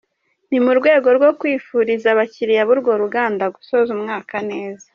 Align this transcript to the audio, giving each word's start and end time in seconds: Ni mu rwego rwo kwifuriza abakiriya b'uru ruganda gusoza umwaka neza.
Ni 0.49 0.59
mu 0.65 0.71
rwego 0.79 1.07
rwo 1.17 1.29
kwifuriza 1.39 2.07
abakiriya 2.11 2.65
b'uru 2.67 2.89
ruganda 3.03 3.45
gusoza 3.55 3.89
umwaka 3.97 4.35
neza. 4.49 4.87